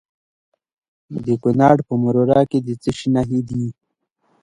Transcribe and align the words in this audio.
د 1.25 1.27
کونړ 1.43 1.77
په 1.87 1.93
مروره 2.01 2.41
کې 2.49 2.59
د 2.65 2.69
څه 2.81 2.89
شي 2.97 3.07
نښې 3.15 3.41
دي؟ 3.49 3.65